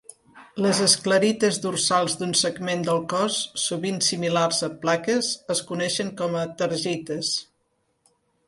Les 0.65 0.77
esclerites 0.85 1.59
dorsals 1.65 2.15
d'un 2.21 2.33
segment 2.39 2.81
del 2.89 3.03
cos, 3.13 3.37
sovint 3.65 4.01
similars 4.07 4.63
a 4.69 4.73
plaques, 4.87 5.33
es 5.57 5.63
coneixen 5.73 6.11
com 6.23 6.39
a 6.45 6.49
"tergites". 6.63 7.35